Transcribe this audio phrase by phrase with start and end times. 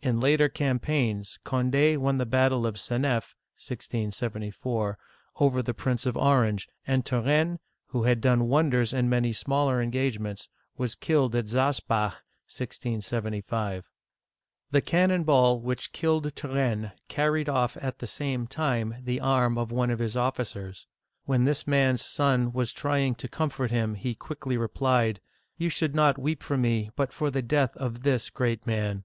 [0.00, 3.78] In later campaigns, Cond^ won the battle of Seneffe (se nef,
[4.22, 4.96] 1674)
[5.40, 7.58] over the Prince of Orange, and Turenne—
[7.88, 13.90] who had done wonders in many smaller engagements— was killed at Sasbach (zas'baK, 1675).
[14.70, 19.70] The cannon ball which killed Turenne carried off at the same time the arm of
[19.70, 20.86] one of his officers.
[21.26, 25.20] When this man's son was trying to comfort him, he quickly replied:
[25.58, 29.04] You should not weep for me, but for the death of this great man.